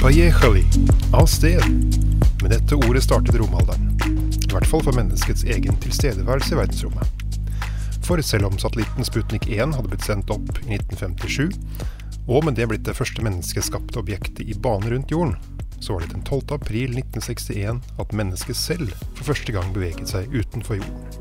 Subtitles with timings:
[0.00, 0.64] Pajechali,
[1.12, 1.62] av sted.
[2.42, 3.92] Med dette ordet startet romalderen.
[4.42, 7.38] I hvert fall for menneskets egen tilstedeværelse i verdensrommet.
[8.02, 11.54] For selv om satellitten Sputnik 1 hadde blitt sendt opp i 1957,
[12.26, 15.38] og med det blitt det første menneskeskapte objektet i bane rundt jorden,
[15.78, 16.58] så var det den 12.
[16.58, 21.19] april 1961 at mennesket selv for første gang beveget seg utenfor jorden.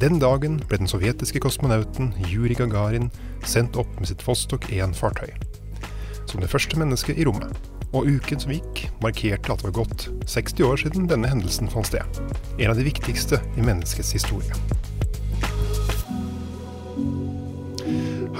[0.00, 3.10] Den dagen ble den sovjetiske kosmonauten Juri Gagarin
[3.44, 5.28] sendt opp med sitt Vostok 1-fartøy.
[6.30, 7.52] Som det første mennesket i rommet
[7.92, 11.90] og uken som gikk, markerte at det var gått 60 år siden denne hendelsen fant
[11.90, 12.22] sted.
[12.56, 14.56] En av de viktigste i menneskets historie.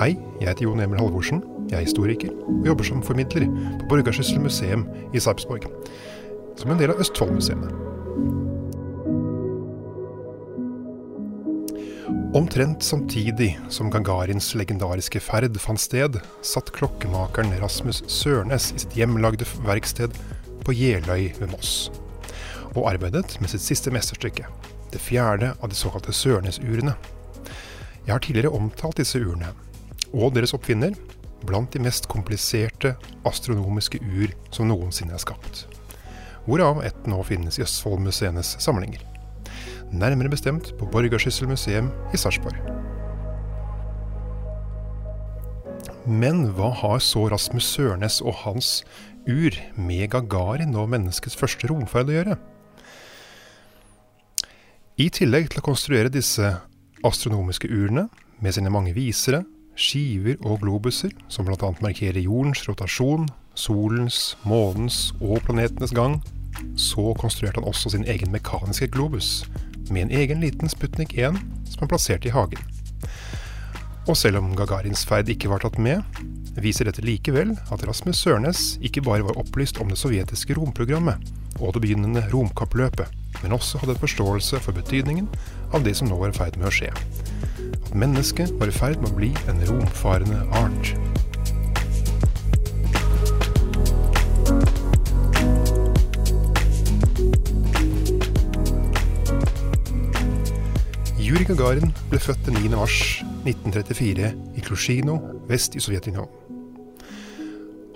[0.01, 1.45] Hei, jeg heter Jon Emil Halvorsen.
[1.69, 5.69] Jeg er historiker og jobber som formidler på Borgarsyssel museum i Sarpsborg.
[6.57, 8.41] Som en del av Østfoldmuseet.
[12.35, 19.45] Omtrent samtidig som Gagarins legendariske ferd fant sted, satt klokkemakeren Rasmus Sørnes i sitt hjemlagde
[19.67, 20.17] verksted
[20.65, 21.91] på Jeløy ved Moss,
[22.73, 24.49] og arbeidet med sitt siste mesterstykke,
[24.95, 26.97] det fjerde av de såkalte Sørnes-urene.
[28.07, 29.53] Jeg har tidligere omtalt disse urene,
[30.17, 30.97] og deres oppfinner,
[31.45, 32.97] blant de mest kompliserte
[33.29, 35.67] astronomiske ur som noensinne er skapt,
[36.49, 39.12] hvorav ett nå finnes i Østfoldmuseenes samlinger
[39.93, 42.57] nærmere bestemt på Borgarsyssel museum i Sarpsborg.
[46.07, 48.81] Men hva har så Rasmus Sørnes og hans
[49.29, 52.39] ur med Gagarin og menneskets første romferd å gjøre?
[55.01, 56.51] I tillegg til å konstruere disse
[57.07, 58.09] astronomiske urene
[58.43, 59.45] med sine mange visere,
[59.79, 61.71] skiver og globuser, som bl.a.
[61.81, 66.19] markerer jordens rotasjon, solens, månens og planetenes gang,
[66.77, 69.47] så konstruerte han også sin egen mekaniske globus,
[69.93, 71.37] med en egen liten Sputnik 1
[71.69, 72.61] som er plassert i hagen.
[74.11, 76.03] Og selv om Gagarins ferd ikke var tatt med,
[76.59, 81.23] viser dette likevel at Rasmus Sørnes ikke bare var opplyst om det sovjetiske romprogrammet
[81.61, 83.07] og det begynnende romkappløpet,
[83.45, 85.31] men også hadde forståelse for betydningen
[85.73, 86.91] av det som nå var i ferd med å skje.
[87.79, 90.97] At mennesket var i ferd med å bli en romfarende art.
[101.43, 102.69] Juri Gagarin ble født den 9.
[102.71, 102.97] mars
[103.49, 105.17] 1934 i Klusjino
[105.49, 106.31] vest i Sovjetunionen.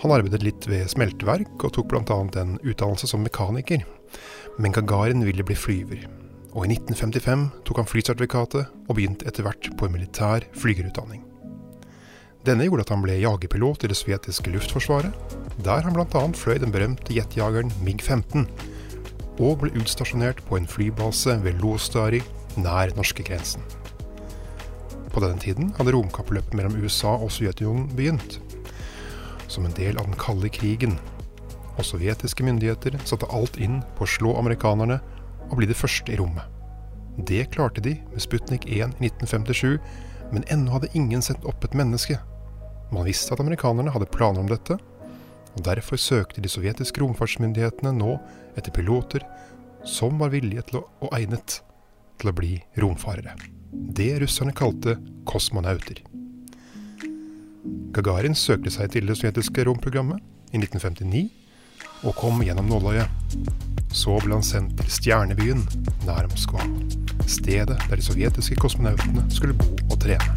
[0.02, 2.16] Han arbeidet litt ved smelteverk og tok bl.a.
[2.42, 3.84] en utdannelse som mekaniker.
[4.58, 6.08] Men Gagarin ville bli flyver,
[6.56, 11.22] og i 1955 tok han flysertifikatet og begynte etter hvert på en militær flygerutdanning.
[12.50, 15.14] Denne gjorde at han ble jagerpilot i det sovjetiske luftforsvaret,
[15.62, 16.24] der han bl.a.
[16.34, 18.48] fløy den berømte jetjageren MiG-15,
[19.38, 22.24] og ble utstasjonert på en flybase ved Lostari
[22.60, 23.62] nær norskegrensen.
[25.12, 28.38] På denne tiden hadde romkappløpet mellom USA og Sovjetunionen begynt.
[29.48, 30.98] Som en del av den kalde krigen.
[31.76, 34.98] Og sovjetiske myndigheter satte alt inn på å slå amerikanerne
[35.46, 36.44] og bli det første i rommet.
[37.16, 39.78] Det klarte de med Sputnik 1 i 1957,
[40.34, 42.18] men ennå hadde ingen sett opp et menneske.
[42.92, 44.76] Man visste at amerikanerne hadde planer om dette,
[45.56, 48.18] og derfor søkte de sovjetiske romfartsmyndighetene nå
[48.56, 49.24] etter piloter
[49.86, 51.62] som var villige til å, og egnet
[52.20, 53.36] til å bli romfarere.
[53.70, 54.96] Det russerne kalte
[55.28, 56.02] kosmonauter.
[57.96, 60.22] Gagarin søkte seg til det sovjetiske romprogrammet
[60.52, 61.26] i 1959
[62.06, 63.36] og kom gjennom nåløyet.
[63.96, 65.62] Så ble han sendt til Stjernebyen
[66.04, 66.64] nær Moskva,
[67.24, 70.36] stedet der de sovjetiske kosmonautene skulle bo og trene.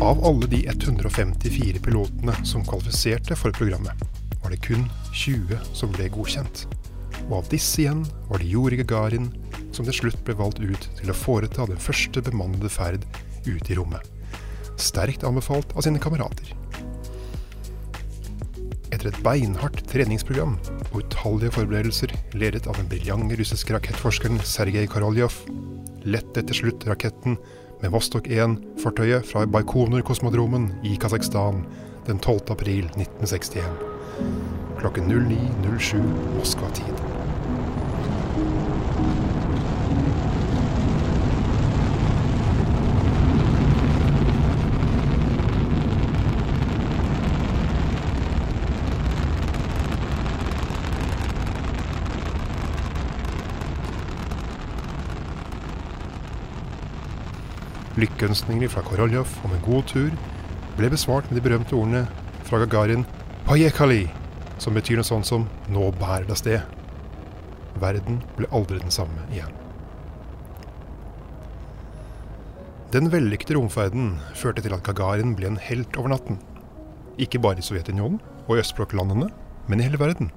[0.00, 4.09] Av alle de 154 pilotene som kvalifiserte for programmet,
[4.50, 6.64] var det kun 20 som ble godkjent.
[7.28, 9.28] Og av disse igjen var det Juri Gagarin
[9.70, 13.04] som til slutt ble valgt ut til å foreta den første bemannede ferd
[13.46, 14.02] ut i rommet.
[14.80, 16.50] Sterkt anbefalt av sine kamerater.
[18.90, 20.56] Etter et beinhardt treningsprogram
[20.88, 25.36] og utallige forberedelser ledet av den briljante russiske rakettforskeren Sergej Koroljov,
[26.02, 27.38] lette til slutt raketten
[27.84, 31.62] med Vostok 1-fartøyet fra Baikonur-kosmodromen i Kasakhstan
[32.10, 32.40] den 12.
[32.50, 33.64] april 1961
[34.78, 35.96] klokken 09.07
[36.36, 36.94] Moskva-tid.
[57.96, 60.10] Lykkeønskninger fra Koroljov om en god tur
[60.80, 62.06] ble besvart med de berømte ordene
[62.48, 63.04] fra Gagarin
[63.44, 64.06] Pajekali,
[64.60, 66.62] som betyr noe sånt som 'nå bærer det av sted'.
[67.80, 69.52] Verden ble aldri den samme igjen.
[72.92, 76.38] Den vellykkede romferden førte til at Gagarin ble en helt over natten.
[77.18, 79.30] Ikke bare i Sovjetunionen og i østblokklandene,
[79.68, 80.32] men i hele verden.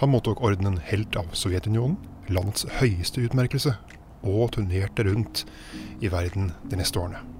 [0.00, 1.98] Han mottok ordenen Helt av Sovjetunionen,
[2.28, 3.76] landets høyeste utmerkelse,
[4.24, 5.44] og turnerte rundt
[6.00, 7.35] i verden de neste årene.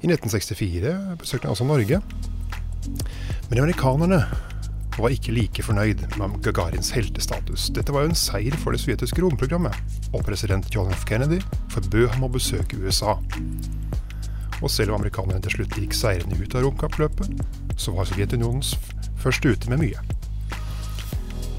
[0.00, 2.00] I 1964 besøkte han også Norge.
[3.50, 4.22] Men amerikanerne
[4.96, 7.68] var ikke like fornøyd med Gagarins heltestatus.
[7.76, 9.76] Dette var jo en seier for det sovjetiske romprogrammet,
[10.12, 11.04] og president John F.
[11.08, 11.40] Kennedy
[11.72, 13.18] forbød ham å besøke USA.
[14.60, 17.44] Og selv om amerikanerne til slutt gikk seirende ut av romkappløpet,
[17.80, 18.64] så var Sovjetunionen
[19.20, 20.00] først ute med mye.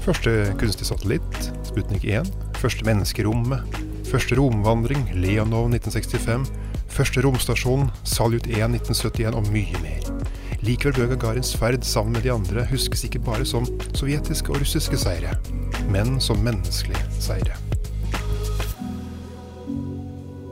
[0.02, 2.30] Første kunstig satellitt, Sputnik 1.
[2.58, 3.78] Første menneskerommet.
[4.10, 6.50] Første romvandring, Leonov 1965.
[6.92, 10.08] Første romstasjon, Saljut 1 1971 og mye mer.
[10.60, 13.64] Likevel bør Gagarins ferd sammen med de andre huskes ikke bare som
[13.96, 15.32] sovjetiske og russiske seire,
[15.88, 17.56] men som menneskelige seire.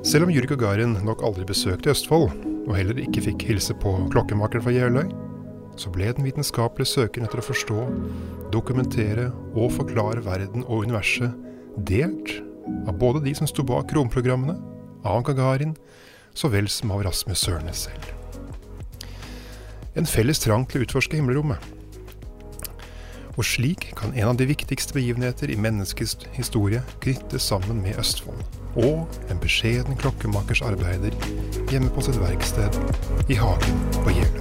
[0.00, 2.32] Selv om Juri Gagarin nok aldri besøkte Østfold,
[2.64, 5.12] og heller ikke fikk hilse på klokkemakeren fra Jeløy,
[5.76, 7.84] så ble den vitenskapelige søkeren etter å forstå,
[8.56, 11.36] dokumentere og forklare verden og universet
[11.84, 12.38] delt
[12.88, 14.56] av både de som sto bak romprogrammene,
[15.04, 15.76] av Gagarin,
[16.34, 18.16] så vel som av Rasmus Sørnes selv
[19.98, 21.60] en felles trang til å utforske himmelrommet.
[23.38, 28.42] Og slik kan en av de viktigste begivenheter i menneskets historie knyttes sammen med Østfold,
[28.76, 31.16] og en beskjeden klokkemakers arbeider
[31.72, 32.80] hjemme på sitt verksted
[33.30, 34.39] i hagen på Jeløy.